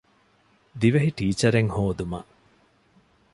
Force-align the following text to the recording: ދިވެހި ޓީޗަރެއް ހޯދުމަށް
ދިވެހި 0.79 1.09
ޓީޗަރެއް 1.17 1.71
ހޯދުމަށް 1.75 2.29